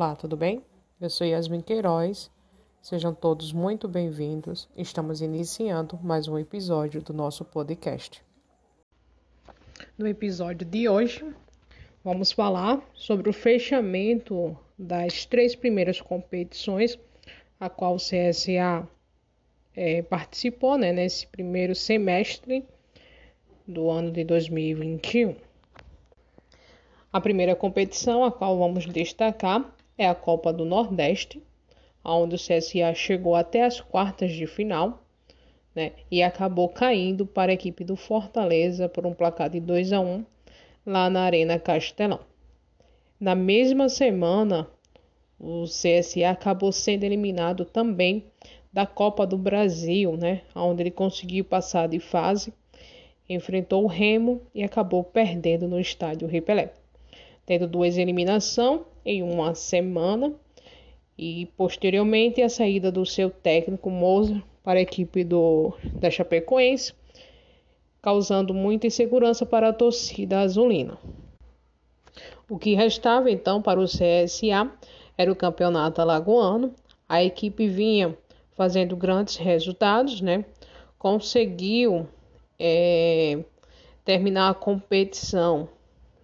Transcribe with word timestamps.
Olá, 0.00 0.14
tudo 0.14 0.36
bem? 0.36 0.62
Eu 1.00 1.10
sou 1.10 1.26
Yasmin 1.26 1.60
Queiroz. 1.60 2.30
Sejam 2.80 3.12
todos 3.12 3.52
muito 3.52 3.88
bem-vindos. 3.88 4.68
Estamos 4.76 5.20
iniciando 5.20 5.98
mais 6.00 6.28
um 6.28 6.38
episódio 6.38 7.02
do 7.02 7.12
nosso 7.12 7.44
podcast. 7.44 8.22
No 9.98 10.06
episódio 10.06 10.64
de 10.64 10.88
hoje, 10.88 11.26
vamos 12.04 12.30
falar 12.30 12.80
sobre 12.94 13.28
o 13.28 13.32
fechamento 13.32 14.56
das 14.78 15.26
três 15.26 15.56
primeiras 15.56 16.00
competições 16.00 16.96
a 17.58 17.68
qual 17.68 17.96
o 17.96 17.98
CSA 17.98 18.88
é, 19.74 20.00
participou 20.02 20.78
né, 20.78 20.92
nesse 20.92 21.26
primeiro 21.26 21.74
semestre 21.74 22.64
do 23.66 23.90
ano 23.90 24.12
de 24.12 24.22
2021. 24.22 25.34
A 27.12 27.20
primeira 27.20 27.56
competição 27.56 28.22
a 28.22 28.30
qual 28.30 28.56
vamos 28.56 28.86
destacar 28.86 29.74
é 29.98 30.06
a 30.06 30.14
Copa 30.14 30.52
do 30.52 30.64
Nordeste, 30.64 31.42
onde 32.04 32.36
o 32.36 32.38
CSA 32.38 32.94
chegou 32.94 33.34
até 33.34 33.64
as 33.64 33.80
quartas 33.80 34.32
de 34.32 34.46
final 34.46 35.02
né, 35.74 35.92
e 36.10 36.22
acabou 36.22 36.68
caindo 36.68 37.26
para 37.26 37.50
a 37.50 37.54
equipe 37.54 37.84
do 37.84 37.96
Fortaleza 37.96 38.88
por 38.88 39.04
um 39.04 39.12
placar 39.12 39.50
de 39.50 39.58
2 39.58 39.92
a 39.92 40.00
1 40.00 40.24
lá 40.86 41.10
na 41.10 41.22
Arena 41.22 41.58
Castelão. 41.58 42.20
Na 43.20 43.34
mesma 43.34 43.88
semana, 43.88 44.68
o 45.38 45.64
CSA 45.64 46.30
acabou 46.30 46.70
sendo 46.70 47.02
eliminado 47.04 47.64
também 47.64 48.24
da 48.72 48.86
Copa 48.86 49.26
do 49.26 49.36
Brasil, 49.36 50.16
né, 50.16 50.42
onde 50.54 50.82
ele 50.82 50.90
conseguiu 50.92 51.44
passar 51.44 51.88
de 51.88 51.98
fase, 51.98 52.52
enfrentou 53.28 53.82
o 53.82 53.88
Remo 53.88 54.40
e 54.54 54.62
acabou 54.62 55.02
perdendo 55.02 55.66
no 55.66 55.80
estádio 55.80 56.28
Ripelé 56.28 56.72
tendo 57.48 57.66
duas 57.66 57.96
eliminações 57.96 58.82
em 59.06 59.22
uma 59.22 59.54
semana 59.54 60.34
e 61.16 61.46
posteriormente 61.56 62.42
a 62.42 62.48
saída 62.50 62.92
do 62.92 63.06
seu 63.06 63.30
técnico 63.30 63.88
Moser 63.88 64.42
para 64.62 64.78
a 64.78 64.82
equipe 64.82 65.24
do, 65.24 65.72
da 65.94 66.10
Chapecoense, 66.10 66.92
causando 68.02 68.52
muita 68.52 68.86
insegurança 68.86 69.46
para 69.46 69.70
a 69.70 69.72
torcida 69.72 70.40
azulina. 70.40 70.98
O 72.50 72.58
que 72.58 72.74
restava 72.74 73.30
então 73.30 73.62
para 73.62 73.80
o 73.80 73.86
CSA 73.86 74.70
era 75.16 75.32
o 75.32 75.36
campeonato 75.36 76.02
alagoano. 76.02 76.74
A 77.08 77.24
equipe 77.24 77.66
vinha 77.66 78.14
fazendo 78.52 78.94
grandes 78.94 79.36
resultados, 79.36 80.20
né? 80.20 80.44
Conseguiu 80.98 82.06
é, 82.58 83.42
terminar 84.04 84.50
a 84.50 84.54
competição 84.54 85.66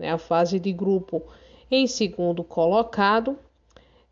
né, 0.00 0.10
a 0.10 0.18
fase 0.18 0.58
de 0.58 0.72
grupo 0.72 1.22
em 1.70 1.86
segundo 1.86 2.42
colocado, 2.42 3.38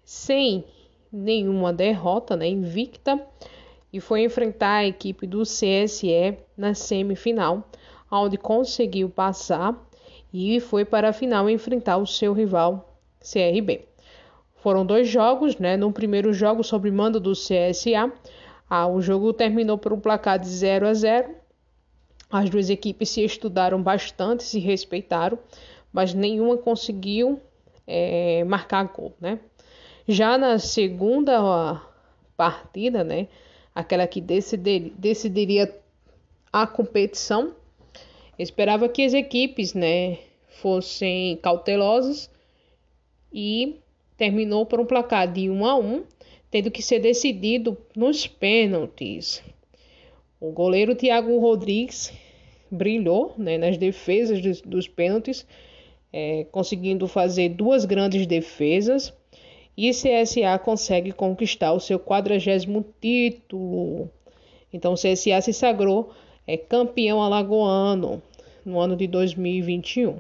sem 0.05 0.65
nenhuma 1.11 1.73
derrota, 1.73 2.37
né, 2.37 2.47
invicta, 2.47 3.21
e 3.93 4.01
foi 4.01 4.23
enfrentar 4.23 4.77
a 4.77 4.87
equipe 4.87 5.27
do 5.27 5.43
CSE 5.43 6.37
na 6.57 6.75
semifinal, 6.75 7.69
onde 8.11 8.37
conseguiu 8.37 9.09
passar 9.09 9.75
e 10.33 10.61
foi 10.61 10.85
para 10.85 11.09
a 11.09 11.13
final 11.13 11.49
enfrentar 11.49 11.97
o 11.97 12.07
seu 12.07 12.35
rival 12.35 12.99
CRB. 13.21 13.87
Foram 14.57 14.85
dois 14.85 15.09
jogos, 15.09 15.57
né? 15.57 15.77
No 15.77 15.93
primeiro 15.93 16.33
jogo, 16.33 16.63
sob 16.63 16.91
mando 16.91 17.19
do 17.19 17.33
CSA, 17.33 18.13
ah, 18.69 18.87
o 18.87 19.01
jogo 19.01 19.33
terminou 19.33 19.79
por 19.79 19.93
um 19.93 20.01
placar 20.01 20.39
de 20.39 20.49
0 20.49 20.87
a 20.87 20.95
0. 20.95 21.35
As 22.31 22.51
duas 22.51 22.69
equipes 22.69 23.09
se 23.09 23.25
estudaram 23.25 23.83
bastante, 23.83 24.43
se 24.43 24.59
respeitaram, 24.59 25.39
mas 25.93 26.15
nenhuma 26.15 26.57
conseguiu 26.57 27.41
é, 27.87 28.45
marcar 28.45 28.85
gol, 28.85 29.15
né? 29.21 29.39
Já 30.07 30.39
na 30.39 30.59
segunda 30.59 31.83
partida, 32.37 33.05
né, 33.05 33.29
aquela 33.75 34.07
que 34.07 34.21
decidir, 34.21 34.93
decidiria 34.97 35.75
a 36.53 36.67
competição, 36.67 37.55
esperava 38.39 38.89
que 38.89 39.05
as 39.05 39.13
equipes, 39.13 39.75
né, 39.75 40.19
fossem 40.61 41.37
cautelosas 41.37 42.31
e 43.33 43.77
terminou 44.17 44.65
por 44.67 44.81
um 44.81 44.87
placar 44.87 45.31
de 45.31 45.51
1 45.51 45.67
a 45.67 45.77
1, 45.77 46.05
tendo 46.51 46.71
que 46.71 46.83
ser 46.83 47.01
decidido 47.01 47.77
nos 47.95 48.27
pênaltis. 48.27 49.43
O 50.41 50.51
goleiro 50.51 50.95
Thiago 50.95 51.39
Rodrigues 51.39 52.13
brilhou 52.71 53.35
né, 53.37 53.59
nas 53.59 53.77
defesas 53.77 54.41
dos, 54.41 54.61
dos 54.63 54.89
pênaltis, 54.89 55.47
é, 56.13 56.47
conseguindo 56.51 57.07
fazer 57.07 57.51
duas 57.51 57.85
grandes 57.85 58.27
defesas. 58.27 59.13
E 59.77 59.91
CSA 59.91 60.59
consegue 60.59 61.13
conquistar 61.13 61.73
o 61.73 61.81
seu 61.81 62.01
quadragésimo 62.01 62.85
título. 63.01 64.11
Então, 64.73 64.93
o 64.93 64.97
CSA 64.97 65.41
se 65.41 65.53
sagrou 65.53 66.11
é, 66.47 66.57
campeão 66.57 67.23
alagoano 67.23 68.21
no 68.65 68.81
ano 68.81 68.97
de 68.97 69.07
2021. 69.07 70.19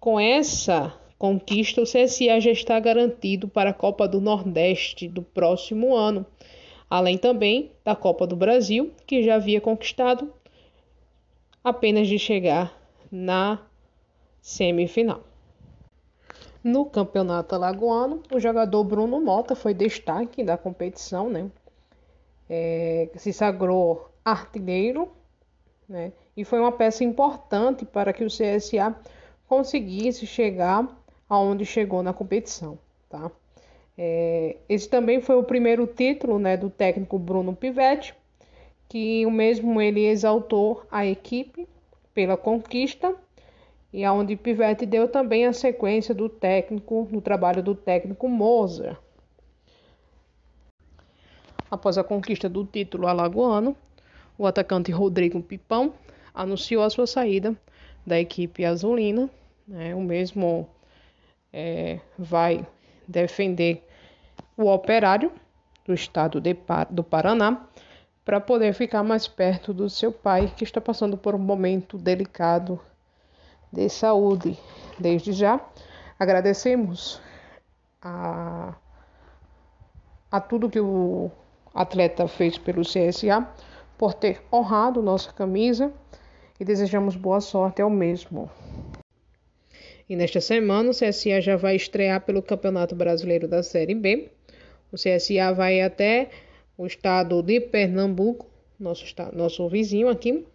Com 0.00 0.18
essa 0.18 0.94
conquista, 1.18 1.82
o 1.82 1.84
CSA 1.84 2.40
já 2.40 2.50
está 2.50 2.78
garantido 2.78 3.48
para 3.48 3.70
a 3.70 3.74
Copa 3.74 4.06
do 4.08 4.20
Nordeste 4.20 5.08
do 5.08 5.22
próximo 5.22 5.94
ano, 5.94 6.24
além 6.88 7.18
também 7.18 7.70
da 7.84 7.94
Copa 7.94 8.26
do 8.26 8.36
Brasil, 8.36 8.92
que 9.06 9.22
já 9.22 9.34
havia 9.34 9.60
conquistado 9.60 10.32
apenas 11.62 12.08
de 12.08 12.18
chegar 12.18 12.72
na 13.10 13.60
semifinal. 14.40 15.22
No 16.62 16.86
campeonato 16.86 17.54
alagoano, 17.54 18.22
o 18.32 18.40
jogador 18.40 18.82
Bruno 18.84 19.20
Mota 19.20 19.54
foi 19.54 19.72
destaque 19.72 20.42
da 20.42 20.58
competição, 20.58 21.30
né? 21.30 21.50
É, 22.50 23.08
se 23.16 23.32
sagrou 23.32 24.10
artilheiro, 24.24 25.10
né? 25.88 26.12
E 26.36 26.44
foi 26.44 26.58
uma 26.58 26.72
peça 26.72 27.04
importante 27.04 27.84
para 27.84 28.12
que 28.12 28.24
o 28.24 28.28
CSA 28.28 28.94
conseguisse 29.48 30.26
chegar 30.26 30.86
aonde 31.28 31.64
chegou 31.64 32.02
na 32.02 32.12
competição, 32.12 32.78
tá? 33.08 33.30
É, 33.96 34.56
esse 34.68 34.88
também 34.88 35.20
foi 35.20 35.36
o 35.36 35.42
primeiro 35.42 35.86
título, 35.86 36.38
né, 36.38 36.56
do 36.56 36.70
técnico 36.70 37.18
Bruno 37.18 37.54
Pivetti, 37.54 38.14
que 38.88 39.26
o 39.26 39.30
mesmo 39.30 39.80
ele 39.80 40.06
exaltou 40.06 40.84
a 40.90 41.04
equipe 41.04 41.66
pela 42.14 42.36
conquista 42.36 43.14
e 43.92 44.04
aonde 44.04 44.36
Pivete 44.36 44.84
deu 44.84 45.08
também 45.08 45.46
a 45.46 45.52
sequência 45.52 46.14
do 46.14 46.28
técnico, 46.28 47.08
no 47.10 47.20
trabalho 47.20 47.62
do 47.62 47.74
técnico 47.74 48.28
Moser. 48.28 48.96
Após 51.70 51.98
a 51.98 52.04
conquista 52.04 52.48
do 52.48 52.64
título 52.64 53.06
alagoano, 53.06 53.76
o 54.36 54.46
atacante 54.46 54.90
Rodrigo 54.90 55.42
Pipão 55.42 55.92
anunciou 56.34 56.82
a 56.82 56.90
sua 56.90 57.06
saída 57.06 57.56
da 58.06 58.18
equipe 58.18 58.64
azulina. 58.64 59.28
Né? 59.66 59.94
O 59.94 60.00
mesmo 60.00 60.68
é, 61.52 62.00
vai 62.18 62.66
defender 63.06 63.86
o 64.56 64.66
operário 64.66 65.32
do 65.84 65.94
estado 65.94 66.40
de, 66.40 66.56
do 66.90 67.02
Paraná 67.02 67.66
para 68.24 68.40
poder 68.40 68.74
ficar 68.74 69.02
mais 69.02 69.26
perto 69.26 69.72
do 69.72 69.88
seu 69.88 70.12
pai, 70.12 70.52
que 70.54 70.62
está 70.62 70.80
passando 70.80 71.16
por 71.16 71.34
um 71.34 71.38
momento 71.38 71.96
delicado 71.96 72.78
de 73.72 73.88
saúde. 73.88 74.58
Desde 74.98 75.32
já, 75.32 75.60
agradecemos 76.18 77.20
a, 78.02 78.74
a 80.30 80.40
tudo 80.40 80.70
que 80.70 80.80
o 80.80 81.30
atleta 81.74 82.26
fez 82.26 82.58
pelo 82.58 82.82
CSA 82.82 83.46
por 83.96 84.14
ter 84.14 84.42
honrado 84.52 85.02
nossa 85.02 85.32
camisa 85.32 85.92
e 86.58 86.64
desejamos 86.64 87.16
boa 87.16 87.40
sorte 87.40 87.80
ao 87.80 87.90
mesmo. 87.90 88.50
E 90.08 90.16
nesta 90.16 90.40
semana 90.40 90.90
o 90.90 90.94
CSA 90.94 91.40
já 91.40 91.56
vai 91.56 91.76
estrear 91.76 92.20
pelo 92.22 92.42
Campeonato 92.42 92.94
Brasileiro 92.94 93.46
da 93.46 93.62
Série 93.62 93.94
B. 93.94 94.30
O 94.90 94.96
CSA 94.96 95.52
vai 95.54 95.82
até 95.82 96.30
o 96.76 96.86
estado 96.86 97.42
de 97.42 97.60
Pernambuco, 97.60 98.46
nosso, 98.80 99.04
nosso 99.34 99.68
vizinho 99.68 100.08
aqui, 100.08 100.46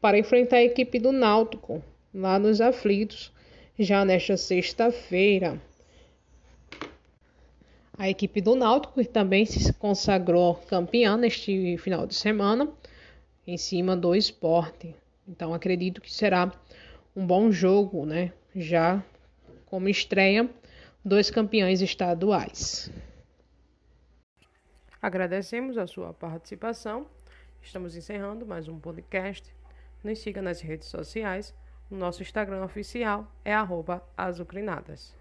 para 0.00 0.18
enfrentar 0.18 0.56
a 0.56 0.64
equipe 0.64 0.98
do 0.98 1.12
Náutico 1.12 1.82
lá 2.14 2.38
nos 2.38 2.60
aflitos, 2.60 3.32
já 3.78 4.04
nesta 4.04 4.36
sexta-feira. 4.36 5.60
A 7.96 8.08
equipe 8.08 8.40
do 8.40 8.54
Náutico 8.54 9.04
também 9.04 9.46
se 9.46 9.72
consagrou 9.74 10.54
campeã 10.54 11.16
neste 11.16 11.76
final 11.78 12.06
de 12.06 12.14
semana 12.14 12.68
em 13.46 13.56
cima 13.56 13.96
do 13.96 14.14
esporte. 14.14 14.94
Então 15.26 15.54
acredito 15.54 16.00
que 16.00 16.12
será 16.12 16.52
um 17.14 17.26
bom 17.26 17.50
jogo, 17.50 18.04
né? 18.04 18.32
Já 18.54 19.02
como 19.66 19.88
estreia, 19.88 20.48
dois 21.04 21.30
campeões 21.30 21.80
estaduais. 21.80 22.90
Agradecemos 25.00 25.76
a 25.78 25.86
sua 25.86 26.12
participação. 26.12 27.06
Estamos 27.60 27.96
encerrando 27.96 28.46
mais 28.46 28.68
um 28.68 28.78
podcast. 28.78 29.54
Nos 30.02 30.18
siga 30.18 30.42
nas 30.42 30.60
redes 30.60 30.88
sociais 30.88 31.54
nosso 31.96 32.22
Instagram 32.22 32.64
oficial 32.64 33.26
é 33.44 33.54
azucrinadas. 34.16 35.14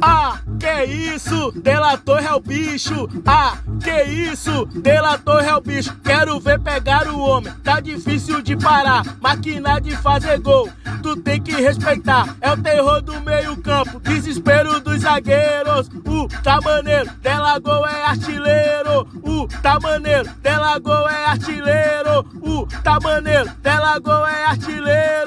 Ah, 0.00 0.40
que 0.60 0.66
isso, 0.84 1.50
delator 1.52 2.15
bicho. 2.46 3.08
Ah, 3.24 3.58
que 3.82 4.02
isso, 4.04 4.66
delator 4.66 5.42
é 5.42 5.54
o 5.54 5.60
bicho. 5.60 5.94
Quero 6.02 6.38
ver 6.40 6.60
pegar 6.60 7.08
o 7.08 7.18
homem, 7.18 7.52
tá 7.64 7.80
difícil 7.80 8.40
de 8.40 8.56
parar. 8.56 9.02
Máquina 9.20 9.80
de 9.80 9.96
fazer 9.96 10.38
gol, 10.38 10.70
tu 11.02 11.16
tem 11.16 11.40
que 11.40 11.52
respeitar. 11.52 12.36
É 12.40 12.52
o 12.52 12.56
terror 12.56 13.02
do 13.02 13.20
meio-campo, 13.20 14.00
desespero 14.00 14.80
dos 14.80 15.02
zagueiros. 15.02 15.88
O 16.04 16.28
maneiro, 16.64 17.10
dela 17.20 17.58
gol 17.58 17.86
é 17.86 18.04
artilheiro. 18.04 19.08
O 19.22 19.48
maneiro, 19.82 20.30
dela 20.40 20.78
gol 20.78 21.08
é 21.08 21.26
artilheiro. 21.26 22.24
O 22.40 22.66
maneiro, 23.02 23.50
dela 23.62 23.98
gol 23.98 24.26
é 24.26 24.44
artilheiro. 24.44 25.25